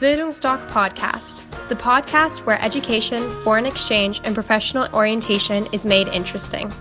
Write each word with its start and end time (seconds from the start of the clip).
Bildungsdoc 0.00 0.60
Podcast, 0.68 1.42
the 1.68 1.74
podcast 1.74 2.46
where 2.46 2.62
education, 2.62 3.18
foreign 3.42 3.66
exchange, 3.66 4.20
and 4.22 4.32
professional 4.32 4.86
orientation 4.94 5.66
is 5.72 5.84
made 5.84 6.06
interesting. 6.14 6.72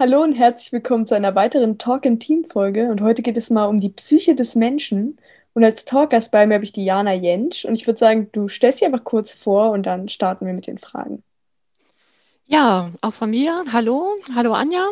Hallo 0.00 0.24
und 0.24 0.32
herzlich 0.32 0.72
willkommen 0.72 1.06
zu 1.06 1.14
einer 1.14 1.36
weiteren 1.36 1.78
Talk 1.78 2.04
in 2.04 2.18
Team 2.18 2.44
Folge. 2.50 2.90
Und 2.90 3.02
heute 3.02 3.22
geht 3.22 3.36
es 3.36 3.50
mal 3.50 3.66
um 3.66 3.78
die 3.78 3.90
Psyche 3.90 4.34
des 4.34 4.56
Menschen. 4.56 5.20
Und 5.54 5.62
als 5.62 5.84
Talkgast 5.84 6.32
bei 6.32 6.44
mir 6.44 6.54
habe 6.54 6.64
ich 6.64 6.72
die 6.72 6.84
Jana 6.84 7.14
Jentsch. 7.14 7.66
Und 7.66 7.76
ich 7.76 7.86
würde 7.86 8.00
sagen, 8.00 8.30
du 8.32 8.48
stellst 8.48 8.80
dich 8.80 8.86
einfach 8.86 9.04
kurz 9.04 9.32
vor 9.32 9.70
und 9.70 9.84
dann 9.84 10.08
starten 10.08 10.44
wir 10.44 10.54
mit 10.54 10.66
den 10.66 10.78
Fragen. 10.78 11.22
Ja, 12.46 12.90
auch 13.00 13.14
von 13.14 13.30
mir. 13.30 13.62
Hallo, 13.72 14.08
hallo 14.34 14.54
Anja. 14.54 14.84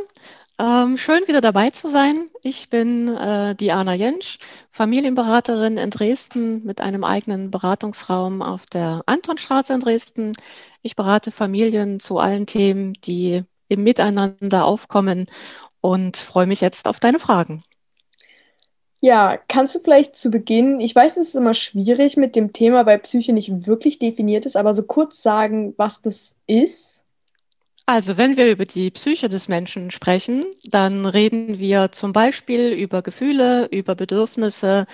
Ähm, 0.59 0.97
schön 0.97 1.29
wieder 1.29 1.43
dabei 1.43 1.71
zu 1.71 1.91
sein. 1.91 2.31
Ich 2.43 2.71
bin 2.71 3.09
äh, 3.09 3.55
Diana 3.55 3.93
Jentsch, 3.95 4.39
Familienberaterin 4.71 5.77
in 5.77 5.91
Dresden 5.91 6.65
mit 6.65 6.81
einem 6.81 7.05
eigenen 7.05 7.51
Beratungsraum 7.51 8.41
auf 8.41 8.65
der 8.67 9.03
Antonstraße 9.07 9.75
in 9.75 9.81
Dresden. 9.81 10.33
Ich 10.81 10.97
berate 10.97 11.31
Familien 11.31 12.01
zu 12.01 12.19
allen 12.19 12.47
Themen, 12.47 12.95
die 12.95 13.45
im 13.69 13.85
Miteinander 13.85 14.65
aufkommen 14.65 15.27
und 15.83 16.17
freue 16.17 16.47
mich 16.47 16.63
jetzt 16.63 16.89
auf 16.89 17.01
deine 17.01 17.19
Fragen. 17.19 17.63
Ja, 19.01 19.39
kannst 19.49 19.75
du 19.75 19.81
vielleicht 19.81 20.17
zu 20.17 20.31
Beginn, 20.31 20.81
ich 20.81 20.95
weiß, 20.95 21.17
es 21.19 21.29
ist 21.29 21.35
immer 21.37 21.55
schwierig 21.55 22.17
mit 22.17 22.35
dem 22.35 22.53
Thema, 22.53 22.87
weil 22.87 22.99
Psyche 23.01 23.33
nicht 23.33 23.67
wirklich 23.67 23.99
definiert 23.99 24.47
ist, 24.47 24.57
aber 24.57 24.75
so 24.75 24.83
kurz 24.83 25.23
sagen, 25.23 25.75
was 25.77 26.01
das 26.01 26.35
ist? 26.47 26.96
Also, 27.89 28.17
wenn 28.17 28.37
wir 28.37 28.51
über 28.51 28.65
die 28.67 28.91
Psyche 28.91 29.29
des 29.29 29.47
Menschen 29.47 29.93
sprechen, 29.93 30.45
dann 30.65 31.07
reden 31.07 31.61
wir 31.61 31.93
zum 31.93 32.13
Beispiel 32.13 32.73
über 32.73 33.01
Gefühle, 33.01 33.67
über 33.71 33.95
Bedürfnisse, 33.95 34.87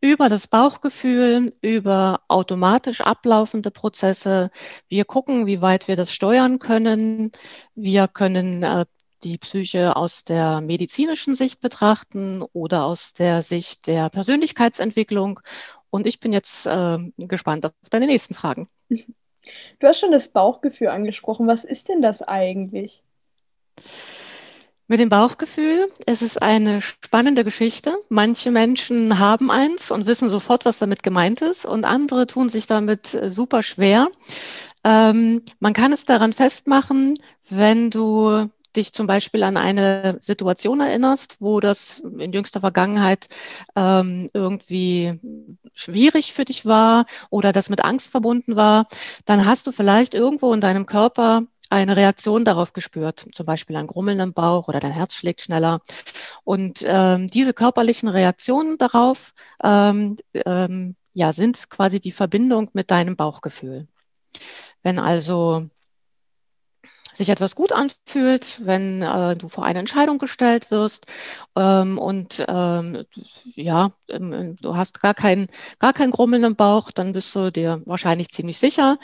über 0.00 0.28
das 0.28 0.46
Bauchgefühl, 0.46 1.56
über 1.60 2.20
automatisch 2.28 3.00
ablaufende 3.00 3.72
Prozesse. 3.72 4.50
Wir 4.88 5.04
gucken, 5.04 5.46
wie 5.46 5.60
weit 5.60 5.88
wir 5.88 5.96
das 5.96 6.12
steuern 6.12 6.60
können. 6.60 7.32
Wir 7.74 8.06
können 8.06 8.62
äh, 8.62 8.86
die 9.24 9.38
Psyche 9.38 9.96
aus 9.96 10.22
der 10.22 10.60
medizinischen 10.60 11.34
Sicht 11.34 11.60
betrachten 11.60 12.42
oder 12.52 12.84
aus 12.84 13.12
der 13.12 13.42
Sicht 13.42 13.88
der 13.88 14.08
Persönlichkeitsentwicklung. 14.08 15.40
Und 15.90 16.06
ich 16.06 16.20
bin 16.20 16.32
jetzt 16.32 16.66
äh, 16.66 16.98
gespannt 17.18 17.66
auf 17.66 17.72
deine 17.90 18.06
nächsten 18.06 18.34
Fragen. 18.34 18.68
Du 19.78 19.86
hast 19.86 20.00
schon 20.00 20.12
das 20.12 20.28
Bauchgefühl 20.28 20.88
angesprochen. 20.88 21.46
Was 21.46 21.64
ist 21.64 21.88
denn 21.88 22.02
das 22.02 22.22
eigentlich? 22.22 23.02
Mit 24.88 25.00
dem 25.00 25.08
Bauchgefühl 25.08 25.88
es 26.06 26.22
ist 26.22 26.40
eine 26.40 26.80
spannende 26.80 27.42
Geschichte. 27.42 27.96
Manche 28.08 28.52
Menschen 28.52 29.18
haben 29.18 29.50
eins 29.50 29.90
und 29.90 30.06
wissen 30.06 30.30
sofort, 30.30 30.64
was 30.64 30.78
damit 30.78 31.02
gemeint 31.02 31.42
ist, 31.42 31.66
und 31.66 31.84
andere 31.84 32.28
tun 32.28 32.48
sich 32.48 32.68
damit 32.68 33.12
äh, 33.14 33.28
super 33.28 33.64
schwer. 33.64 34.08
Ähm, 34.84 35.42
man 35.58 35.72
kann 35.72 35.92
es 35.92 36.04
daran 36.04 36.32
festmachen, 36.32 37.14
wenn 37.50 37.90
du 37.90 38.48
dich 38.76 38.92
zum 38.92 39.06
Beispiel 39.06 39.42
an 39.42 39.56
eine 39.56 40.18
Situation 40.20 40.80
erinnerst, 40.80 41.36
wo 41.40 41.60
das 41.60 42.00
in 42.18 42.32
jüngster 42.32 42.60
Vergangenheit 42.60 43.28
ähm, 43.74 44.28
irgendwie 44.32 45.18
schwierig 45.74 46.32
für 46.32 46.44
dich 46.44 46.66
war 46.66 47.06
oder 47.30 47.52
das 47.52 47.70
mit 47.70 47.84
Angst 47.84 48.10
verbunden 48.10 48.56
war, 48.56 48.88
dann 49.24 49.46
hast 49.46 49.66
du 49.66 49.72
vielleicht 49.72 50.14
irgendwo 50.14 50.52
in 50.52 50.60
deinem 50.60 50.86
Körper 50.86 51.42
eine 51.70 51.96
Reaktion 51.96 52.44
darauf 52.44 52.72
gespürt, 52.72 53.26
zum 53.32 53.46
Beispiel 53.46 53.76
ein 53.76 53.86
Grummeln 53.86 54.20
im 54.20 54.32
Bauch 54.32 54.68
oder 54.68 54.80
dein 54.80 54.92
Herz 54.92 55.14
schlägt 55.14 55.42
schneller. 55.42 55.80
Und 56.44 56.84
ähm, 56.86 57.26
diese 57.28 57.52
körperlichen 57.54 58.08
Reaktionen 58.08 58.78
darauf 58.78 59.34
ähm, 59.62 60.16
ähm, 60.32 60.96
ja, 61.12 61.32
sind 61.32 61.70
quasi 61.70 61.98
die 61.98 62.12
Verbindung 62.12 62.70
mit 62.72 62.90
deinem 62.90 63.16
Bauchgefühl. 63.16 63.88
Wenn 64.82 64.98
also 64.98 65.68
sich 67.16 67.28
etwas 67.28 67.54
gut 67.54 67.72
anfühlt, 67.72 68.60
wenn 68.64 69.02
äh, 69.02 69.36
du 69.36 69.48
vor 69.48 69.64
eine 69.64 69.78
Entscheidung 69.78 70.18
gestellt 70.18 70.70
wirst 70.70 71.06
ähm, 71.56 71.98
und 71.98 72.44
ähm, 72.48 73.04
ja, 73.54 73.92
ähm, 74.08 74.56
du 74.60 74.76
hast 74.76 75.00
gar 75.00 75.14
kein, 75.14 75.48
gar 75.78 75.92
kein 75.92 76.10
Grummeln 76.10 76.44
im 76.44 76.56
Bauch, 76.56 76.90
dann 76.90 77.12
bist 77.12 77.34
du 77.34 77.50
dir 77.50 77.82
wahrscheinlich 77.86 78.30
ziemlich 78.30 78.58
sicher. 78.58 78.98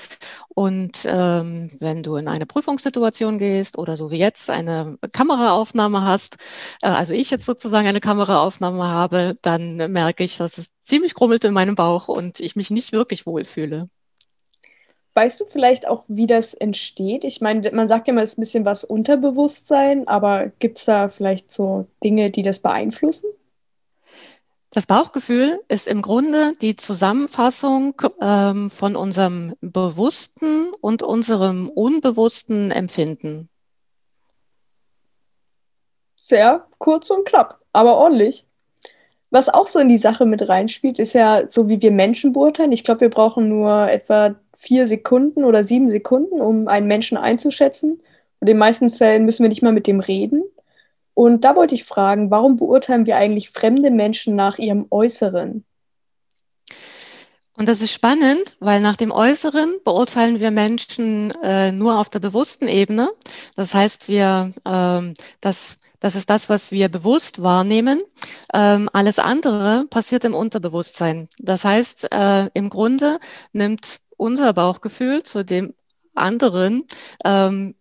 Und 0.48 1.04
ähm, 1.06 1.70
wenn 1.80 2.02
du 2.02 2.16
in 2.16 2.28
eine 2.28 2.46
Prüfungssituation 2.46 3.38
gehst 3.38 3.78
oder 3.78 3.96
so 3.96 4.10
wie 4.10 4.18
jetzt 4.18 4.50
eine 4.50 4.98
Kameraaufnahme 5.12 6.02
hast, 6.02 6.36
äh, 6.82 6.88
also 6.88 7.14
ich 7.14 7.30
jetzt 7.30 7.46
sozusagen 7.46 7.88
eine 7.88 8.00
Kameraaufnahme 8.00 8.84
habe, 8.84 9.38
dann 9.42 9.76
merke 9.92 10.24
ich, 10.24 10.36
dass 10.36 10.58
es 10.58 10.70
ziemlich 10.80 11.14
grummelt 11.14 11.44
in 11.44 11.54
meinem 11.54 11.74
Bauch 11.74 12.08
und 12.08 12.40
ich 12.40 12.56
mich 12.56 12.70
nicht 12.70 12.92
wirklich 12.92 13.26
wohlfühle. 13.26 13.88
Weißt 15.14 15.40
du 15.40 15.44
vielleicht 15.44 15.86
auch, 15.86 16.04
wie 16.08 16.26
das 16.26 16.54
entsteht? 16.54 17.24
Ich 17.24 17.42
meine, 17.42 17.70
man 17.72 17.88
sagt 17.88 18.08
ja 18.08 18.12
immer, 18.12 18.22
es 18.22 18.30
ist 18.30 18.38
ein 18.38 18.42
bisschen 18.42 18.64
was 18.64 18.82
Unterbewusstsein, 18.82 20.08
aber 20.08 20.50
gibt 20.58 20.78
es 20.78 20.86
da 20.86 21.10
vielleicht 21.10 21.52
so 21.52 21.86
Dinge, 22.02 22.30
die 22.30 22.42
das 22.42 22.60
beeinflussen? 22.60 23.28
Das 24.70 24.86
Bauchgefühl 24.86 25.60
ist 25.68 25.86
im 25.86 26.00
Grunde 26.00 26.54
die 26.62 26.76
Zusammenfassung 26.76 27.94
ähm, 28.22 28.70
von 28.70 28.96
unserem 28.96 29.54
bewussten 29.60 30.72
und 30.80 31.02
unserem 31.02 31.68
unbewussten 31.68 32.70
Empfinden. 32.70 33.50
Sehr 36.16 36.66
kurz 36.78 37.10
und 37.10 37.26
knapp, 37.26 37.60
aber 37.74 37.98
ordentlich. 37.98 38.46
Was 39.28 39.50
auch 39.50 39.66
so 39.66 39.78
in 39.78 39.90
die 39.90 39.98
Sache 39.98 40.24
mit 40.24 40.48
reinspielt, 40.48 40.98
ist 40.98 41.12
ja 41.12 41.50
so, 41.50 41.68
wie 41.68 41.82
wir 41.82 41.90
Menschen 41.90 42.32
beurteilen. 42.32 42.72
Ich 42.72 42.84
glaube, 42.84 43.02
wir 43.02 43.10
brauchen 43.10 43.50
nur 43.50 43.90
etwa 43.90 44.36
vier 44.62 44.86
Sekunden 44.86 45.44
oder 45.44 45.64
sieben 45.64 45.90
Sekunden, 45.90 46.40
um 46.40 46.68
einen 46.68 46.86
Menschen 46.86 47.18
einzuschätzen. 47.18 47.94
Und 47.94 48.02
in 48.40 48.46
den 48.46 48.58
meisten 48.58 48.90
Fällen 48.90 49.24
müssen 49.24 49.42
wir 49.42 49.48
nicht 49.48 49.62
mal 49.62 49.72
mit 49.72 49.88
dem 49.88 49.98
reden. 49.98 50.44
Und 51.14 51.42
da 51.42 51.56
wollte 51.56 51.74
ich 51.74 51.84
fragen, 51.84 52.30
warum 52.30 52.56
beurteilen 52.56 53.04
wir 53.04 53.16
eigentlich 53.16 53.50
fremde 53.50 53.90
Menschen 53.90 54.36
nach 54.36 54.58
ihrem 54.58 54.86
Äußeren? 54.90 55.64
Und 57.54 57.68
das 57.68 57.82
ist 57.82 57.92
spannend, 57.92 58.56
weil 58.60 58.80
nach 58.80 58.96
dem 58.96 59.10
Äußeren 59.10 59.74
beurteilen 59.84 60.38
wir 60.38 60.52
Menschen 60.52 61.32
äh, 61.42 61.72
nur 61.72 61.98
auf 61.98 62.08
der 62.08 62.20
bewussten 62.20 62.68
Ebene. 62.68 63.10
Das 63.56 63.74
heißt, 63.74 64.08
wir, 64.08 64.54
ähm, 64.64 65.14
das, 65.40 65.76
das 65.98 66.14
ist 66.14 66.30
das, 66.30 66.48
was 66.48 66.70
wir 66.70 66.88
bewusst 66.88 67.42
wahrnehmen. 67.42 68.00
Ähm, 68.54 68.88
alles 68.92 69.18
andere 69.18 69.86
passiert 69.90 70.24
im 70.24 70.34
Unterbewusstsein. 70.34 71.28
Das 71.38 71.64
heißt, 71.64 72.12
äh, 72.12 72.48
im 72.54 72.70
Grunde 72.70 73.18
nimmt 73.52 73.98
unser 74.22 74.52
Bauchgefühl 74.52 75.24
zu 75.24 75.44
dem 75.44 75.74
anderen 76.14 76.84
ähm, 77.24 77.74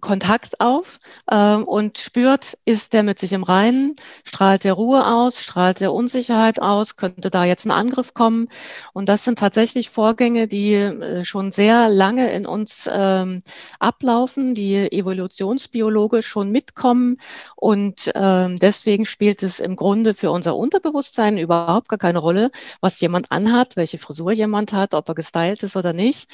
Kontakt 0.00 0.60
auf 0.60 0.98
ähm, 1.30 1.64
und 1.64 1.98
spürt, 1.98 2.58
ist 2.64 2.92
der 2.92 3.04
mit 3.04 3.20
sich 3.20 3.32
im 3.32 3.44
Reinen, 3.44 3.94
strahlt 4.24 4.64
der 4.64 4.72
Ruhe 4.72 5.06
aus, 5.06 5.40
strahlt 5.40 5.78
der 5.78 5.92
Unsicherheit 5.92 6.60
aus, 6.60 6.96
könnte 6.96 7.30
da 7.30 7.44
jetzt 7.44 7.66
ein 7.66 7.70
Angriff 7.70 8.12
kommen. 8.12 8.48
Und 8.92 9.08
das 9.08 9.22
sind 9.22 9.38
tatsächlich 9.38 9.90
Vorgänge, 9.90 10.48
die 10.48 10.74
äh, 10.74 11.24
schon 11.24 11.52
sehr 11.52 11.88
lange 11.88 12.32
in 12.32 12.46
uns 12.46 12.88
ähm, 12.92 13.42
ablaufen, 13.78 14.56
die 14.56 14.90
evolutionsbiologisch 14.90 16.26
schon 16.26 16.50
mitkommen. 16.50 17.18
Und 17.54 18.10
ähm, 18.14 18.58
deswegen 18.58 19.06
spielt 19.06 19.42
es 19.44 19.60
im 19.60 19.76
Grunde 19.76 20.14
für 20.14 20.32
unser 20.32 20.56
Unterbewusstsein 20.56 21.38
überhaupt 21.38 21.88
gar 21.88 21.98
keine 21.98 22.18
Rolle, 22.18 22.50
was 22.80 23.00
jemand 23.00 23.30
anhat, 23.30 23.76
welche 23.76 23.98
Frisur 23.98 24.32
jemand 24.32 24.72
hat, 24.72 24.94
ob 24.94 25.08
er 25.08 25.14
gestylt 25.14 25.62
ist 25.62 25.76
oder 25.76 25.92
nicht. 25.92 26.28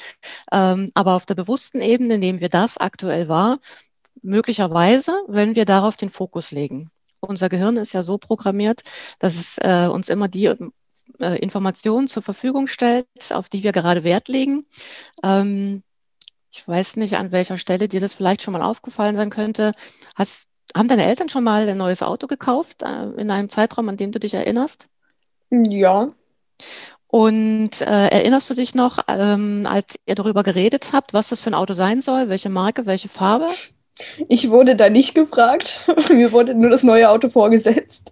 Ähm, 0.51 0.89
aber 0.95 1.13
auf 1.13 1.27
der 1.27 1.35
bewussten 1.35 1.81
Ebene 1.81 2.17
nehmen 2.17 2.39
wir 2.39 2.49
das 2.49 2.77
aktuell 2.77 3.26
war, 3.29 3.57
möglicherweise, 4.21 5.21
wenn 5.27 5.55
wir 5.55 5.65
darauf 5.65 5.97
den 5.97 6.09
Fokus 6.09 6.51
legen. 6.51 6.91
Unser 7.19 7.49
Gehirn 7.49 7.77
ist 7.77 7.93
ja 7.93 8.03
so 8.03 8.17
programmiert, 8.17 8.81
dass 9.19 9.35
es 9.35 9.57
äh, 9.59 9.87
uns 9.87 10.09
immer 10.09 10.27
die 10.27 10.45
äh, 10.45 11.39
Informationen 11.39 12.07
zur 12.07 12.23
Verfügung 12.23 12.67
stellt, 12.67 13.07
auf 13.31 13.49
die 13.49 13.63
wir 13.63 13.71
gerade 13.71 14.03
Wert 14.03 14.27
legen. 14.27 14.65
Ähm, 15.23 15.83
ich 16.51 16.67
weiß 16.67 16.95
nicht, 16.97 17.17
an 17.17 17.31
welcher 17.31 17.57
Stelle 17.57 17.87
dir 17.87 17.99
das 17.99 18.13
vielleicht 18.13 18.41
schon 18.41 18.53
mal 18.53 18.61
aufgefallen 18.61 19.15
sein 19.15 19.29
könnte. 19.29 19.71
Hast, 20.15 20.47
haben 20.75 20.87
deine 20.87 21.05
Eltern 21.05 21.29
schon 21.29 21.43
mal 21.43 21.67
ein 21.67 21.77
neues 21.77 22.03
Auto 22.03 22.27
gekauft 22.27 22.83
äh, 22.83 23.09
in 23.17 23.31
einem 23.31 23.49
Zeitraum, 23.49 23.89
an 23.89 23.97
dem 23.97 24.11
du 24.11 24.19
dich 24.19 24.33
erinnerst? 24.33 24.87
Ja. 25.49 26.13
Und 27.07 27.81
äh, 27.81 28.07
erinnerst 28.07 28.49
du 28.49 28.53
dich 28.53 28.75
noch, 28.75 28.99
ähm, 29.07 29.65
als 29.69 29.95
ihr 30.05 30.15
darüber 30.15 30.43
geredet 30.43 30.91
habt, 30.91 31.13
was 31.13 31.29
das 31.29 31.39
für 31.39 31.49
ein 31.49 31.55
Auto 31.55 31.73
sein 31.73 32.01
soll, 32.01 32.29
welche 32.29 32.49
Marke, 32.49 32.85
welche 32.85 33.07
Farbe? 33.07 33.49
Ich 34.27 34.49
wurde 34.49 34.75
da 34.75 34.89
nicht 34.89 35.15
gefragt. 35.15 35.79
Mir 36.09 36.31
wurde 36.31 36.53
nur 36.53 36.69
das 36.69 36.83
neue 36.83 37.09
Auto 37.09 37.29
vorgesetzt. 37.29 38.11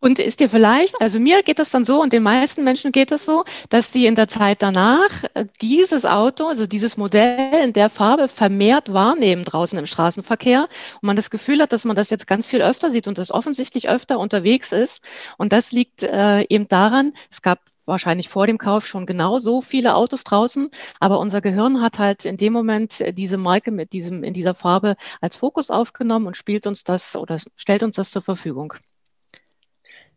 Und 0.00 0.20
ist 0.20 0.38
dir 0.38 0.48
vielleicht, 0.48 1.00
also 1.00 1.18
mir 1.18 1.42
geht 1.42 1.58
das 1.58 1.70
dann 1.70 1.84
so 1.84 2.00
und 2.00 2.12
den 2.12 2.22
meisten 2.22 2.62
Menschen 2.62 2.92
geht 2.92 3.10
das 3.10 3.24
so, 3.24 3.44
dass 3.68 3.90
die 3.90 4.06
in 4.06 4.14
der 4.14 4.28
Zeit 4.28 4.62
danach 4.62 5.24
äh, 5.34 5.46
dieses 5.60 6.04
Auto, 6.04 6.46
also 6.46 6.66
dieses 6.66 6.96
Modell 6.96 7.64
in 7.64 7.72
der 7.72 7.90
Farbe 7.90 8.28
vermehrt 8.28 8.92
wahrnehmen 8.92 9.44
draußen 9.44 9.76
im 9.76 9.86
Straßenverkehr 9.86 10.68
und 11.00 11.06
man 11.06 11.16
das 11.16 11.30
Gefühl 11.30 11.60
hat, 11.60 11.72
dass 11.72 11.84
man 11.84 11.96
das 11.96 12.10
jetzt 12.10 12.28
ganz 12.28 12.46
viel 12.46 12.62
öfter 12.62 12.92
sieht 12.92 13.08
und 13.08 13.18
das 13.18 13.32
offensichtlich 13.32 13.88
öfter 13.88 14.20
unterwegs 14.20 14.70
ist. 14.70 15.02
Und 15.36 15.52
das 15.52 15.72
liegt 15.72 16.04
äh, 16.04 16.42
eben 16.48 16.68
daran, 16.68 17.12
es 17.28 17.42
gab 17.42 17.58
wahrscheinlich 17.84 18.28
vor 18.28 18.46
dem 18.46 18.58
Kauf 18.58 18.86
schon 18.86 19.04
genau 19.04 19.40
so 19.40 19.62
viele 19.62 19.96
Autos 19.96 20.22
draußen, 20.22 20.70
aber 21.00 21.18
unser 21.18 21.40
Gehirn 21.40 21.80
hat 21.82 21.98
halt 21.98 22.24
in 22.24 22.36
dem 22.36 22.52
Moment 22.52 23.02
diese 23.16 23.38
Marke 23.38 23.72
mit 23.72 23.92
diesem, 23.92 24.22
in 24.22 24.34
dieser 24.34 24.54
Farbe 24.54 24.94
als 25.20 25.34
Fokus 25.34 25.70
aufgenommen 25.70 26.28
und 26.28 26.36
spielt 26.36 26.68
uns 26.68 26.84
das 26.84 27.16
oder 27.16 27.40
stellt 27.56 27.82
uns 27.82 27.96
das 27.96 28.10
zur 28.10 28.22
Verfügung. 28.22 28.74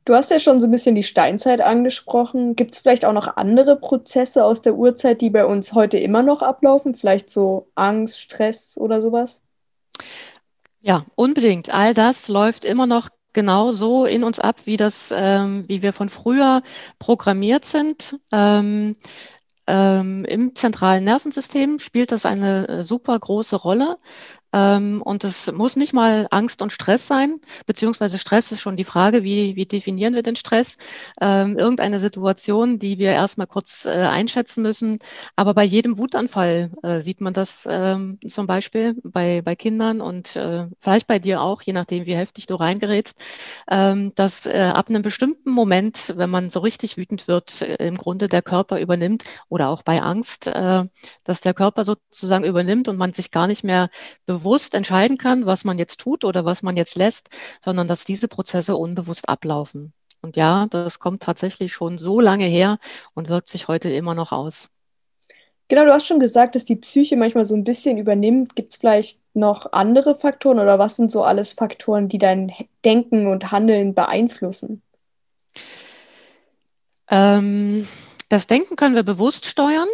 Du 0.03 0.15
hast 0.15 0.31
ja 0.31 0.39
schon 0.39 0.59
so 0.59 0.68
ein 0.68 0.71
bisschen 0.71 0.95
die 0.95 1.03
Steinzeit 1.03 1.62
angesprochen. 1.62 2.56
Gibt 2.56 2.74
es 2.74 2.81
vielleicht 2.81 3.06
auch 3.06 3.13
noch 3.13 3.38
andere 3.38 3.75
Prozesse 3.75 4.44
aus 4.44 4.62
der 4.62 4.75
Urzeit, 4.75 5.21
die 5.21 5.30
bei 5.30 5.45
uns 5.45 5.74
heute 5.74 6.00
immer 6.00 6.24
noch 6.24 6.42
ablaufen? 6.42 6.95
Vielleicht 6.95 7.30
so 7.30 7.68
Angst, 7.75 8.19
Stress 8.19 8.77
oder 8.77 9.01
sowas? 9.01 9.42
Ja, 10.81 11.06
unbedingt. 11.13 11.71
All 11.71 11.94
das 11.94 12.27
läuft 12.27 12.65
immer 12.65 12.88
noch 12.88 13.09
genau 13.33 13.71
so 13.71 14.06
in 14.06 14.24
uns 14.24 14.39
ab, 14.39 14.62
wie 14.65 14.77
das, 14.77 15.13
ähm, 15.15 15.65
wie 15.68 15.83
wir 15.83 15.94
von 15.94 16.09
früher 16.09 16.63
programmiert 16.98 17.65
sind. 17.65 18.18
Ähm, 18.31 18.95
ähm, 19.68 20.25
Im 20.25 20.56
zentralen 20.56 21.03
Nervensystem 21.03 21.80
spielt 21.80 22.12
das 22.12 22.25
eine 22.25 22.68
äh, 22.68 22.83
super 22.83 23.18
große 23.18 23.56
Rolle. 23.56 23.98
Ähm, 24.53 25.01
und 25.01 25.24
es 25.24 25.51
muss 25.51 25.75
nicht 25.75 25.94
mal 25.94 26.27
Angst 26.30 26.62
und 26.62 26.74
Stress 26.74 27.07
sein, 27.07 27.39
beziehungsweise 27.65 28.18
Stress 28.18 28.51
ist 28.51 28.62
schon 28.62 28.77
die 28.77 28.83
Frage, 28.83 29.24
wie, 29.24 29.56
wie 29.56 29.65
definieren 29.65 30.13
wir 30.13 30.24
den 30.24 30.36
Stress? 30.36 30.77
Ähm, 31.21 31.57
irgendeine 31.57 32.00
Situation, 32.00 32.77
die 32.80 32.98
wir 32.98 33.12
erstmal 33.12 33.48
kurz 33.48 33.86
äh, 33.86 33.89
einschätzen 33.89 34.62
müssen. 34.62 35.00
Aber 35.36 35.53
bei 35.53 35.63
jedem 35.63 35.98
Wutanfall 35.98 36.71
äh, 36.83 37.00
sieht 37.00 37.21
man 37.21 37.33
das 37.33 37.65
ähm, 37.69 38.19
zum 38.27 38.45
Beispiel 38.48 38.95
bei, 39.03 39.42
bei 39.42 39.56
Kindern 39.56 40.01
und 40.01 40.36
äh, 40.36 40.68
vielleicht 40.80 41.07
bei 41.07 41.19
dir 41.19 41.42
auch, 41.42 41.62
je 41.62 41.74
nachdem, 41.74 42.06
wie 42.06 42.15
heftig 42.15 42.48
du 42.48 42.56
reingerätst, 42.56 43.18
ähm, 43.69 44.13
dass 44.15 44.45
äh, 44.45 44.71
ab 44.74 44.89
einem 44.89 45.01
bestimmten 45.01 45.51
Moment, 45.51 46.13
wenn 46.18 46.30
man 46.30 46.50
so 46.50 46.59
richtig 46.59 46.98
wütend 46.98 47.27
wird, 47.27 47.62
äh, 47.62 47.88
im 47.88 47.98
Grunde 47.98 48.27
der 48.27 48.42
Körper 48.42 48.80
übernimmt 48.81 49.24
oder 49.48 49.69
auch 49.69 49.83
bei 49.83 50.01
Angst, 50.01 50.48
äh, 50.48 50.83
dass 51.24 51.42
der 51.42 51.53
Körper 51.53 51.86
sozusagen 51.86 52.44
übernimmt 52.44 52.88
und 52.89 52.98
man 52.98 53.13
sich 53.13 53.31
gar 53.31 53.48
nicht 53.48 53.63
mehr 53.63 53.89
bewusst 54.25 54.41
bewusst 54.42 54.74
entscheiden 54.74 55.18
kann, 55.18 55.46
was 55.46 55.64
man 55.64 55.78
jetzt 55.78 56.00
tut 56.00 56.26
oder 56.26 56.46
was 56.46 56.64
man 56.64 56.76
jetzt 56.76 56.96
lässt, 56.96 57.30
sondern 57.64 57.88
dass 57.88 58.06
diese 58.06 58.28
Prozesse 58.28 58.76
unbewusst 58.76 59.30
ablaufen. 59.30 59.94
Und 60.22 60.36
ja, 60.36 60.68
das 60.70 61.00
kommt 61.00 61.24
tatsächlich 61.24 61.74
schon 61.74 61.98
so 61.98 62.20
lange 62.20 62.46
her 62.46 62.78
und 63.14 63.30
wirkt 63.30 63.50
sich 63.50 63.68
heute 63.68 63.90
immer 63.90 64.16
noch 64.16 64.32
aus. 64.32 64.70
Genau, 65.68 65.86
du 65.86 65.94
hast 65.94 66.06
schon 66.06 66.20
gesagt, 66.20 66.56
dass 66.56 66.66
die 66.66 66.76
Psyche 66.76 67.16
manchmal 67.16 67.46
so 67.48 67.56
ein 67.56 67.64
bisschen 67.64 67.98
übernimmt. 67.98 68.56
Gibt 68.56 68.74
es 68.74 68.80
vielleicht 68.80 69.20
noch 69.34 69.72
andere 69.72 70.16
Faktoren 70.16 70.60
oder 70.60 70.80
was 70.80 70.98
sind 70.98 71.12
so 71.12 71.24
alles 71.24 71.54
Faktoren, 71.54 72.10
die 72.10 72.18
dein 72.18 72.52
Denken 72.84 73.28
und 73.28 73.52
Handeln 73.52 73.94
beeinflussen? 73.94 74.82
Ähm, 77.10 77.88
das 78.28 78.48
Denken 78.48 78.76
können 78.76 78.96
wir 78.96 79.04
bewusst 79.04 79.46
steuern. 79.46 79.88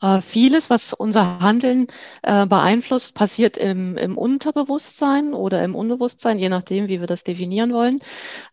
Äh, 0.00 0.20
vieles, 0.20 0.70
was 0.70 0.92
unser 0.92 1.40
Handeln 1.40 1.88
äh, 2.22 2.46
beeinflusst, 2.46 3.14
passiert 3.14 3.56
im, 3.56 3.96
im 3.96 4.16
Unterbewusstsein 4.16 5.34
oder 5.34 5.64
im 5.64 5.74
Unbewusstsein, 5.74 6.38
je 6.38 6.48
nachdem, 6.48 6.88
wie 6.88 7.00
wir 7.00 7.06
das 7.06 7.24
definieren 7.24 7.72
wollen. 7.72 7.98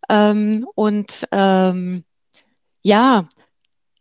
Ähm, 0.09 0.67
und 0.75 1.27
ähm, 1.31 2.03
ja, 2.81 3.27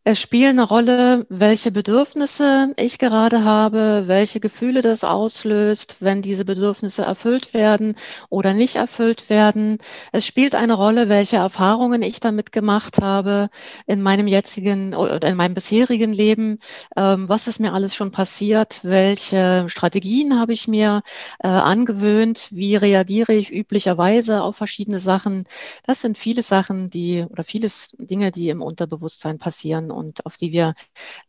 es 0.06 0.20
spielen 0.20 0.58
eine 0.58 0.68
Rolle, 0.68 1.24
welche 1.30 1.70
Bedürfnisse 1.70 2.74
ich 2.76 2.98
gerade 2.98 3.42
habe, 3.42 4.04
welche 4.06 4.38
Gefühle 4.38 4.82
das 4.82 5.02
auslöst, 5.02 5.96
wenn 6.00 6.20
diese 6.20 6.44
Bedürfnisse 6.44 7.00
erfüllt 7.02 7.54
werden 7.54 7.96
oder 8.28 8.52
nicht 8.52 8.76
erfüllt 8.76 9.30
werden. 9.30 9.78
Es 10.12 10.26
spielt 10.26 10.54
eine 10.54 10.74
Rolle, 10.74 11.08
welche 11.08 11.36
Erfahrungen 11.36 12.02
ich 12.02 12.20
damit 12.20 12.52
gemacht 12.52 12.98
habe 13.00 13.48
in 13.86 14.02
meinem 14.02 14.26
jetzigen 14.26 14.94
oder 14.94 15.26
in 15.26 15.36
meinem 15.38 15.54
bisherigen 15.54 16.12
Leben. 16.12 16.58
Ähm, 16.98 17.26
was 17.30 17.46
ist 17.46 17.58
mir 17.58 17.72
alles 17.72 17.94
schon 17.94 18.10
passiert? 18.12 18.80
Welche 18.82 19.64
Strategien 19.68 20.38
habe 20.38 20.52
ich 20.52 20.68
mir 20.68 21.02
äh, 21.38 21.48
angewöhnt? 21.48 22.48
Wie 22.50 22.76
reagiere 22.76 23.32
ich 23.32 23.50
üblicherweise 23.50 24.42
auf 24.42 24.56
verschiedene 24.56 24.98
Sachen? 24.98 25.46
Das 25.86 26.02
sind 26.02 26.18
viele 26.18 26.42
Sachen, 26.42 26.90
die 26.90 27.24
oder 27.30 27.42
vieles 27.42 27.96
Dinge, 27.98 28.30
die 28.32 28.50
im 28.50 28.60
Unterbewusstsein 28.60 29.38
passieren 29.38 29.94
und 29.94 30.26
auf 30.26 30.37
die 30.37 30.52
wir 30.52 30.75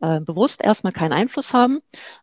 äh, 0.01 0.19
bewusst 0.21 0.63
erstmal 0.63 0.93
keinen 0.93 1.13
Einfluss 1.13 1.53
haben, 1.53 1.81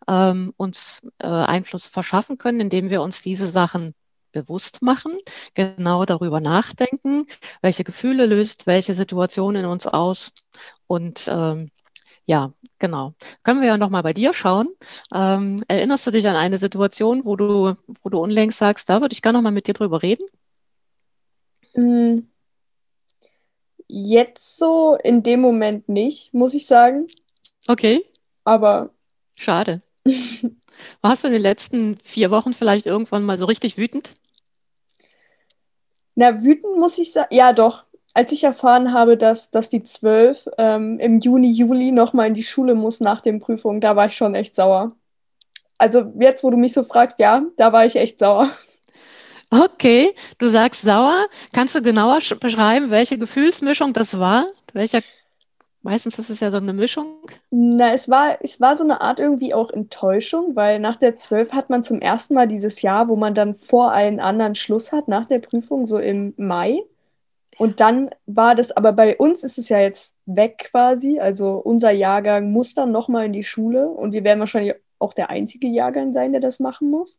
ähm, 0.09 0.53
uns 0.57 1.03
äh, 1.19 1.27
Einfluss 1.27 1.87
verschaffen 1.87 2.39
können, 2.39 2.61
indem 2.61 2.91
wir 2.91 3.03
uns 3.03 3.21
diese 3.21 3.47
Sachen 3.47 3.95
bewusst 4.33 4.83
machen, 4.83 5.19
genau 5.55 6.05
darüber 6.05 6.41
nachdenken, 6.41 7.27
welche 7.61 7.85
Gefühle 7.85 8.27
löst 8.27 8.67
welche 8.67 8.95
Situation 8.95 9.57
in 9.57 9.67
uns 9.67 9.87
aus 9.87 10.33
und 10.87 11.29
ähm, 11.29 11.71
ja, 12.25 12.53
genau. 12.79 13.15
Können 13.43 13.61
wir 13.61 13.69
ja 13.69 13.77
nochmal 13.77 14.03
bei 14.03 14.13
dir 14.13 14.33
schauen. 14.33 14.69
Ähm, 15.13 15.63
erinnerst 15.67 16.07
du 16.07 16.13
dich 16.13 16.27
an 16.29 16.37
eine 16.37 16.59
Situation, 16.59 17.25
wo 17.25 17.37
du, 17.37 17.75
wo 18.03 18.09
du 18.09 18.19
unlängst 18.19 18.59
sagst, 18.59 18.89
da 18.89 19.01
würde 19.01 19.13
ich 19.13 19.23
gerne 19.23 19.39
nochmal 19.39 19.53
mit 19.53 19.67
dir 19.67 19.75
drüber 19.75 20.03
reden? 20.03 20.25
Mm, 21.75 22.32
Jetzt 23.95 24.57
so 24.57 24.97
in 25.05 25.23
dem 25.23 25.43
Moment 25.43 25.87
nicht, 25.87 26.33
muss 26.33 26.55
ich 26.55 26.67
sagen. 26.67 27.09
Okay. 27.69 28.03
Aber. 28.43 28.89
Schade. 29.35 29.83
Warst 31.03 31.25
du 31.25 31.29
in 31.29 31.35
den 31.35 31.43
letzten 31.43 31.99
vier 32.03 32.31
Wochen 32.31 32.55
vielleicht 32.55 32.87
irgendwann 32.87 33.23
mal 33.23 33.37
so 33.37 33.45
richtig 33.45 33.77
wütend? 33.77 34.15
Na, 36.15 36.43
wütend 36.43 36.79
muss 36.79 36.97
ich 36.97 37.13
sagen. 37.13 37.35
Ja, 37.35 37.53
doch. 37.53 37.85
Als 38.15 38.33
ich 38.33 38.45
erfahren 38.45 38.95
habe, 38.95 39.19
dass, 39.19 39.51
dass 39.51 39.69
die 39.69 39.83
zwölf 39.83 40.49
ähm, 40.57 40.99
im 40.99 41.21
Juni, 41.21 41.51
Juli 41.51 41.93
nochmal 41.93 42.29
in 42.29 42.35
die 42.35 42.43
Schule 42.43 42.75
muss 42.75 42.99
nach 42.99 43.21
den 43.21 43.41
Prüfungen, 43.41 43.83
da 43.83 43.95
war 43.95 44.07
ich 44.07 44.17
schon 44.17 44.35
echt 44.35 44.57
sauer. 44.57 44.97
Also 45.77 46.15
jetzt, 46.19 46.43
wo 46.43 46.49
du 46.49 46.57
mich 46.57 46.73
so 46.73 46.83
fragst, 46.83 47.19
ja, 47.19 47.45
da 47.59 47.75
war 47.75 47.85
ich 47.85 47.97
echt 47.97 48.21
sauer. 48.21 48.53
Okay, 49.53 50.15
du 50.39 50.49
sagst 50.49 50.81
sauer. 50.81 51.27
Kannst 51.53 51.75
du 51.75 51.83
genauer 51.83 52.21
beschreiben, 52.41 52.91
welche 52.91 53.19
Gefühlsmischung 53.19 53.93
das 53.93 54.19
war? 54.19 54.47
Welcher 54.73 55.01
Meistens 55.83 56.19
ist 56.19 56.31
es 56.31 56.41
ja 56.41 56.51
so 56.51 56.57
eine 56.59 56.73
Mischung. 56.73 57.27
Na, 57.51 57.93
es 57.93 58.09
war, 58.09 58.39
es 58.41 58.61
war 58.61 58.77
so 58.77 58.85
eine 58.85 59.01
Art 59.01 59.19
irgendwie 59.19 59.53
auch 59.53 59.69
Enttäuschung, 59.69 60.55
weil 60.55 60.79
nach 60.79 60.97
der 60.97 61.19
12 61.19 61.53
hat 61.53 61.71
man 61.71 61.83
zum 61.83 62.01
ersten 62.01 62.35
Mal 62.35 62.47
dieses 62.47 62.83
Jahr, 62.83 63.09
wo 63.09 63.17
man 63.17 63.35
dann 63.35 63.57
vor 63.57 63.93
allen 63.93 64.21
anderen 64.21 64.55
Schluss 64.55 64.93
hat, 64.93 65.09
nach 65.09 65.27
der 65.27 65.41
Prüfung, 65.41 65.87
so 65.87 65.99
im 65.99 66.35
Mai. 66.37 66.85
Und 67.59 67.81
dann 67.81 68.11
war 68.27 68.55
das, 68.55 68.71
aber 68.71 68.93
bei 68.93 69.17
uns 69.17 69.43
ist 69.43 69.59
es 69.59 69.69
ja 69.69 69.81
jetzt 69.81 70.15
weg 70.25 70.69
quasi. 70.71 71.19
Also 71.19 71.55
unser 71.55 71.91
Jahrgang 71.91 72.53
muss 72.53 72.75
dann 72.75 72.93
nochmal 72.93 73.27
in 73.27 73.33
die 73.33 73.45
Schule 73.45 73.89
und 73.89 74.13
wir 74.13 74.23
werden 74.25 74.41
wahrscheinlich 74.41 74.75
auch 75.01 75.13
der 75.13 75.31
einzige 75.31 75.67
Jahrgang 75.67 76.13
sein, 76.13 76.31
der 76.31 76.41
das 76.41 76.61
machen 76.61 76.91
muss 76.91 77.19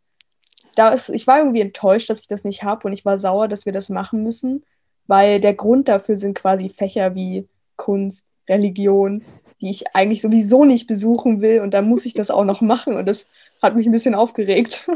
da 0.75 0.89
ist, 0.89 1.09
ich 1.09 1.27
war 1.27 1.39
irgendwie 1.39 1.61
enttäuscht, 1.61 2.09
dass 2.09 2.21
ich 2.21 2.27
das 2.27 2.43
nicht 2.43 2.63
habe 2.63 2.87
und 2.87 2.93
ich 2.93 3.05
war 3.05 3.19
sauer, 3.19 3.47
dass 3.47 3.65
wir 3.65 3.73
das 3.73 3.89
machen 3.89 4.23
müssen, 4.23 4.63
weil 5.07 5.39
der 5.39 5.53
Grund 5.53 5.87
dafür 5.87 6.17
sind 6.17 6.35
quasi 6.35 6.69
Fächer 6.69 7.15
wie 7.15 7.47
Kunst, 7.75 8.23
Religion, 8.47 9.23
die 9.61 9.69
ich 9.69 9.95
eigentlich 9.95 10.21
sowieso 10.21 10.65
nicht 10.65 10.87
besuchen 10.87 11.41
will 11.41 11.61
und 11.61 11.73
da 11.73 11.81
muss 11.81 12.05
ich 12.05 12.13
das 12.13 12.31
auch 12.31 12.45
noch 12.45 12.61
machen 12.61 12.95
und 12.95 13.05
das 13.05 13.25
hat 13.61 13.75
mich 13.75 13.85
ein 13.85 13.91
bisschen 13.91 14.15
aufgeregt. 14.15 14.87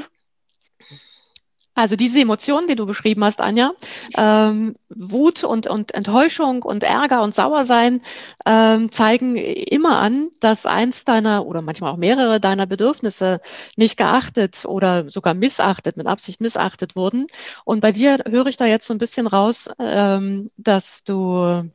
Also 1.77 1.95
diese 1.95 2.19
Emotionen, 2.19 2.67
die 2.67 2.75
du 2.75 2.87
beschrieben 2.87 3.23
hast, 3.23 3.39
Anja, 3.39 3.71
ähm, 4.17 4.75
Wut 4.89 5.43
und, 5.43 5.67
und 5.67 5.93
Enttäuschung 5.93 6.63
und 6.63 6.81
Ärger 6.81 7.21
und 7.21 7.35
Sauersein 7.35 8.01
ähm, 8.47 8.91
zeigen 8.91 9.35
immer 9.35 9.99
an, 9.99 10.29
dass 10.39 10.65
eins 10.65 11.05
deiner 11.05 11.45
oder 11.45 11.61
manchmal 11.61 11.91
auch 11.93 11.97
mehrere 11.97 12.39
deiner 12.39 12.65
Bedürfnisse 12.65 13.41
nicht 13.75 13.95
geachtet 13.95 14.65
oder 14.65 15.07
sogar 15.11 15.35
missachtet, 15.35 15.97
mit 15.97 16.07
Absicht 16.07 16.41
missachtet 16.41 16.95
wurden. 16.95 17.27
Und 17.63 17.81
bei 17.81 17.91
dir 17.91 18.23
höre 18.27 18.47
ich 18.47 18.57
da 18.57 18.65
jetzt 18.65 18.87
so 18.87 18.95
ein 18.95 18.97
bisschen 18.97 19.27
raus, 19.27 19.69
ähm, 19.77 20.49
dass 20.57 21.03
du 21.03 21.69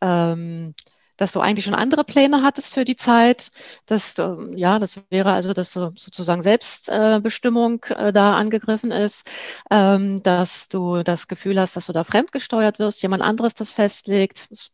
ähm, 0.00 0.74
dass 1.22 1.30
du 1.30 1.38
eigentlich 1.38 1.64
schon 1.64 1.76
andere 1.76 2.02
Pläne 2.02 2.42
hattest 2.42 2.74
für 2.74 2.84
die 2.84 2.96
Zeit, 2.96 3.52
dass 3.86 4.14
du, 4.14 4.54
ja, 4.56 4.80
das 4.80 5.00
wäre 5.08 5.30
also, 5.30 5.52
dass 5.52 5.72
sozusagen 5.72 6.42
Selbstbestimmung 6.42 7.84
äh, 7.90 8.12
da 8.12 8.34
angegriffen 8.34 8.90
ist, 8.90 9.30
ähm, 9.70 10.20
dass 10.24 10.68
du 10.68 11.04
das 11.04 11.28
Gefühl 11.28 11.60
hast, 11.60 11.76
dass 11.76 11.86
du 11.86 11.92
da 11.92 12.02
fremdgesteuert 12.02 12.80
wirst, 12.80 13.02
jemand 13.02 13.22
anderes 13.22 13.54
das 13.54 13.70
festlegt, 13.70 14.50
das 14.50 14.72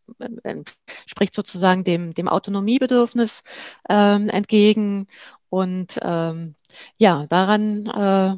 spricht 1.05 1.35
sozusagen 1.35 1.85
dem, 1.85 2.15
dem 2.15 2.29
Autonomiebedürfnis 2.29 3.43
ähm, 3.91 4.31
entgegen. 4.31 5.07
Und 5.51 5.99
ähm, 6.01 6.55
ja, 6.97 7.27
daran 7.27 7.87
äh, 7.89 8.37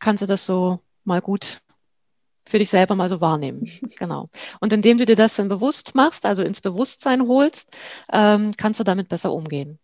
kannst 0.00 0.22
du 0.22 0.26
das 0.26 0.44
so 0.44 0.80
mal 1.04 1.20
gut 1.20 1.60
für 2.44 2.58
dich 2.58 2.70
selber 2.70 2.94
mal 2.94 3.08
so 3.08 3.20
wahrnehmen. 3.20 3.70
Genau. 3.98 4.30
Und 4.60 4.72
indem 4.72 4.98
du 4.98 5.06
dir 5.06 5.14
das 5.14 5.36
dann 5.36 5.48
bewusst 5.48 5.94
machst, 5.94 6.26
also 6.26 6.42
ins 6.42 6.60
Bewusstsein 6.60 7.28
holst, 7.28 7.76
ähm, 8.12 8.52
kannst 8.56 8.80
du 8.80 8.84
damit 8.84 9.08
besser 9.08 9.32
umgehen. 9.32 9.78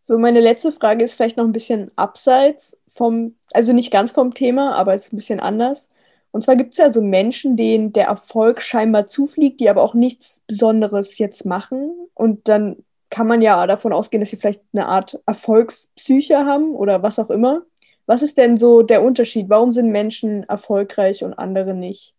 So, 0.00 0.18
meine 0.18 0.40
letzte 0.40 0.72
Frage 0.72 1.04
ist 1.04 1.14
vielleicht 1.14 1.36
noch 1.36 1.44
ein 1.44 1.52
bisschen 1.52 1.92
abseits 1.96 2.76
vom, 2.88 3.36
also 3.52 3.72
nicht 3.72 3.92
ganz 3.92 4.12
vom 4.12 4.34
Thema, 4.34 4.74
aber 4.74 4.94
es 4.94 5.06
ist 5.06 5.12
ein 5.12 5.16
bisschen 5.16 5.40
anders. 5.40 5.88
Und 6.32 6.42
zwar 6.42 6.56
gibt 6.56 6.72
es 6.72 6.78
ja 6.78 6.92
so 6.92 7.00
Menschen, 7.00 7.56
denen 7.56 7.92
der 7.92 8.06
Erfolg 8.06 8.60
scheinbar 8.60 9.06
zufliegt, 9.06 9.60
die 9.60 9.70
aber 9.70 9.82
auch 9.82 9.94
nichts 9.94 10.42
Besonderes 10.48 11.16
jetzt 11.18 11.46
machen. 11.46 11.94
Und 12.12 12.48
dann 12.48 12.84
kann 13.08 13.28
man 13.28 13.40
ja 13.40 13.64
davon 13.68 13.92
ausgehen, 13.92 14.20
dass 14.20 14.30
sie 14.30 14.36
vielleicht 14.36 14.62
eine 14.72 14.88
Art 14.88 15.20
Erfolgspsyche 15.26 16.38
haben 16.38 16.74
oder 16.74 17.04
was 17.04 17.20
auch 17.20 17.30
immer. 17.30 17.62
Was 18.06 18.22
ist 18.22 18.38
denn 18.38 18.58
so 18.58 18.82
der 18.82 19.02
Unterschied? 19.02 19.48
Warum 19.48 19.72
sind 19.72 19.90
Menschen 19.90 20.44
erfolgreich 20.44 21.24
und 21.24 21.34
andere 21.34 21.74
nicht? 21.74 22.14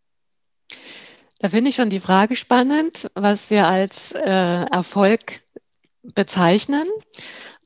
Da 1.40 1.50
finde 1.50 1.70
ich 1.70 1.76
schon 1.76 1.90
die 1.90 2.00
Frage 2.00 2.36
spannend, 2.36 3.12
was 3.14 3.50
wir 3.50 3.68
als 3.68 4.14
äh, 4.14 4.22
Erfolg 4.22 5.42
bezeichnen. 6.02 6.88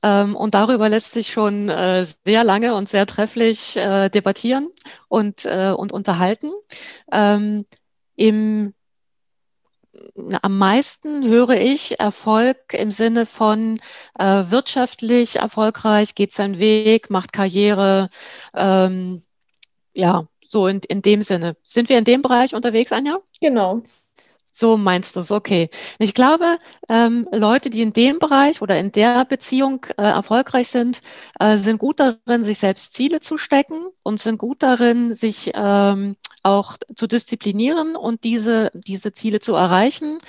Ähm, 0.02 0.36
und 0.36 0.54
darüber 0.54 0.90
lässt 0.90 1.14
sich 1.14 1.32
schon 1.32 1.70
äh, 1.70 2.04
sehr 2.04 2.44
lange 2.44 2.74
und 2.76 2.90
sehr 2.90 3.06
trefflich 3.06 3.76
äh, 3.76 4.10
debattieren 4.10 4.70
und, 5.08 5.46
äh, 5.46 5.72
und 5.72 5.92
unterhalten. 5.92 6.52
Ähm, 7.12 7.66
Im 8.16 8.74
am 10.42 10.58
meisten 10.58 11.28
höre 11.28 11.60
ich 11.60 12.00
Erfolg 12.00 12.74
im 12.74 12.92
Sinne 12.92 13.26
von 13.26 13.80
äh, 14.18 14.44
wirtschaftlich 14.50 15.38
erfolgreich, 15.38 16.16
geht 16.16 16.32
seinen 16.32 16.60
Weg, 16.60 17.10
macht 17.10 17.34
Karriere. 17.34 18.10
Ähm, 18.54 19.24
ja, 19.94 20.28
so 20.46 20.68
in, 20.68 20.82
in 20.88 21.02
dem 21.02 21.24
Sinne. 21.24 21.58
Sind 21.64 21.90
wir 21.90 21.98
in 21.98 22.06
dem 22.06 22.22
Bereich 22.22 22.56
unterwegs, 22.56 22.92
Anja? 22.92 23.20
Genau. 23.42 23.82
So 24.52 24.78
meinst 24.78 25.16
du 25.16 25.20
es, 25.20 25.32
okay. 25.32 25.70
Ich 26.00 26.14
glaube, 26.14 26.58
ähm, 26.90 27.28
Leute, 27.32 27.70
die 27.70 27.82
in 27.82 27.94
dem 27.94 28.20
Bereich 28.20 28.62
oder 28.62 28.80
in 28.80 28.92
der 28.92 29.26
Beziehung 29.26 29.86
äh, 29.98 30.04
erfolgreich 30.04 30.70
sind, 30.70 31.02
äh, 31.40 31.58
sind 31.58 31.78
gut 31.78 32.00
darin, 32.00 32.44
sich 32.44 32.58
selbst 32.60 32.94
Ziele 32.94 33.20
zu 33.20 33.38
stecken 33.38 33.88
und 34.04 34.22
sind 34.22 34.38
gut 34.38 34.64
darin, 34.64 35.14
sich 35.14 35.52
ähm, 35.54 36.16
auch 36.42 36.78
zu 36.96 37.08
disziplinieren 37.08 37.96
und 37.96 38.24
diese, 38.24 38.72
diese 38.74 39.12
Ziele 39.12 39.40
zu 39.40 39.54
erreichen. 39.56 40.20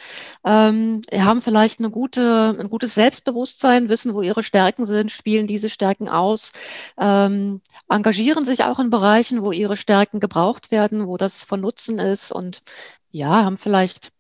Ähm, 0.45 1.03
haben 1.13 1.41
vielleicht 1.43 1.79
eine 1.79 1.91
gute, 1.91 2.57
ein 2.59 2.69
gutes 2.69 2.95
Selbstbewusstsein, 2.95 3.89
wissen, 3.89 4.15
wo 4.15 4.23
ihre 4.23 4.43
Stärken 4.43 4.85
sind, 4.87 5.13
spielen 5.13 5.47
diese 5.47 5.71
Stärken 5.71 6.09
aus, 6.09 6.53
ähm, 6.99 7.61
engagieren 7.89 8.45
sich 8.45 8.65
auch 8.65 8.79
in 8.81 8.91
Bereichen, 8.91 9.43
wo 9.43 9.53
ihre 9.53 9.77
Stärken 9.77 10.21
gebraucht 10.21 10.71
werden, 10.71 11.07
wo 11.07 11.17
das 11.17 11.45
von 11.45 11.61
Nutzen 11.61 11.99
ist 11.99 12.33
und 12.33 12.63
ja, 13.11 13.45
haben 13.45 13.59
vielleicht 13.59 14.13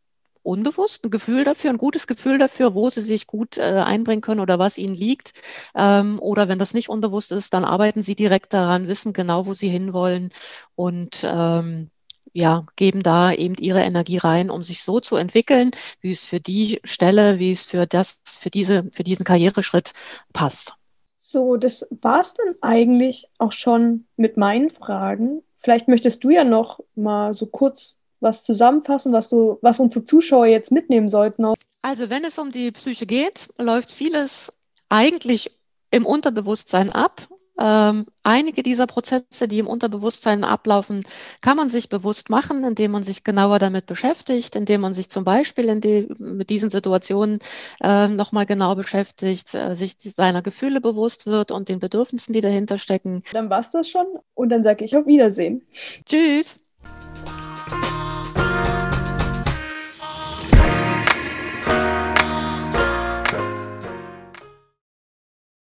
unbewusst 0.42 1.04
ein 1.04 1.10
Gefühl 1.10 1.44
dafür, 1.44 1.70
ein 1.70 1.78
gutes 1.78 2.06
Gefühl 2.06 2.38
dafür, 2.38 2.74
wo 2.74 2.88
sie 2.88 3.02
sich 3.02 3.26
gut 3.26 3.58
äh, 3.58 3.82
einbringen 3.84 4.22
können 4.22 4.40
oder 4.40 4.58
was 4.58 4.78
ihnen 4.78 4.94
liegt. 4.94 5.32
Ähm, 5.74 6.18
oder 6.20 6.48
wenn 6.48 6.58
das 6.58 6.74
nicht 6.74 6.88
unbewusst 6.88 7.32
ist, 7.32 7.52
dann 7.52 7.64
arbeiten 7.64 8.02
sie 8.02 8.14
direkt 8.14 8.52
daran, 8.52 8.88
wissen 8.88 9.12
genau, 9.12 9.46
wo 9.46 9.54
sie 9.54 9.68
hinwollen 9.68 10.30
und 10.74 11.22
ähm, 11.24 11.90
ja, 12.32 12.64
geben 12.76 13.02
da 13.02 13.32
eben 13.32 13.54
ihre 13.58 13.82
Energie 13.82 14.18
rein, 14.18 14.50
um 14.50 14.62
sich 14.62 14.82
so 14.82 15.00
zu 15.00 15.16
entwickeln, 15.16 15.72
wie 16.00 16.12
es 16.12 16.24
für 16.24 16.40
die 16.40 16.80
Stelle, 16.84 17.38
wie 17.38 17.50
es 17.50 17.64
für 17.64 17.86
das, 17.86 18.22
für 18.24 18.50
diese, 18.50 18.84
für 18.92 19.02
diesen 19.02 19.24
Karriereschritt 19.24 19.92
passt. 20.32 20.74
So, 21.18 21.56
das 21.56 21.86
war 21.90 22.20
es 22.20 22.34
dann 22.34 22.54
eigentlich 22.60 23.28
auch 23.38 23.52
schon 23.52 24.06
mit 24.16 24.36
meinen 24.36 24.70
Fragen. 24.70 25.42
Vielleicht 25.56 25.88
möchtest 25.88 26.24
du 26.24 26.30
ja 26.30 26.44
noch 26.44 26.80
mal 26.94 27.34
so 27.34 27.46
kurz 27.46 27.96
was 28.20 28.44
zusammenfassen, 28.44 29.12
was, 29.12 29.28
du, 29.28 29.58
was 29.62 29.80
unsere 29.80 30.04
Zuschauer 30.04 30.46
jetzt 30.46 30.70
mitnehmen 30.70 31.08
sollten? 31.08 31.46
Also 31.82 32.10
wenn 32.10 32.24
es 32.24 32.38
um 32.38 32.52
die 32.52 32.70
Psyche 32.72 33.06
geht, 33.06 33.48
läuft 33.58 33.90
vieles 33.90 34.50
eigentlich 34.88 35.56
im 35.90 36.06
Unterbewusstsein 36.06 36.90
ab. 36.90 37.28
Ähm, 37.58 38.06
einige 38.24 38.62
dieser 38.62 38.86
Prozesse, 38.86 39.46
die 39.46 39.58
im 39.58 39.66
Unterbewusstsein 39.66 40.44
ablaufen, 40.44 41.04
kann 41.42 41.58
man 41.58 41.68
sich 41.68 41.90
bewusst 41.90 42.30
machen, 42.30 42.64
indem 42.64 42.92
man 42.92 43.04
sich 43.04 43.22
genauer 43.22 43.58
damit 43.58 43.84
beschäftigt, 43.84 44.56
indem 44.56 44.80
man 44.80 44.94
sich 44.94 45.10
zum 45.10 45.24
Beispiel 45.24 45.78
die, 45.78 46.08
mit 46.18 46.48
diesen 46.48 46.70
Situationen 46.70 47.38
äh, 47.82 48.08
nochmal 48.08 48.46
genau 48.46 48.74
beschäftigt, 48.76 49.54
äh, 49.54 49.74
sich 49.74 49.96
seiner 49.98 50.40
Gefühle 50.40 50.80
bewusst 50.80 51.26
wird 51.26 51.50
und 51.50 51.68
den 51.68 51.80
Bedürfnissen, 51.80 52.32
die 52.32 52.40
dahinter 52.40 52.78
stecken. 52.78 53.22
Dann 53.32 53.50
war 53.50 53.60
es 53.60 53.70
das 53.70 53.90
schon 53.90 54.06
und 54.32 54.48
dann 54.48 54.62
sage 54.62 54.86
ich 54.86 54.96
auf 54.96 55.06
Wiedersehen. 55.06 55.66
Tschüss. 56.06 56.60